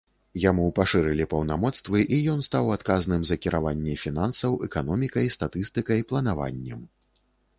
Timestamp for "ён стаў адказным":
2.33-3.21